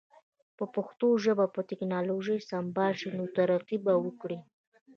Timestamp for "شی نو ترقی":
2.99-3.77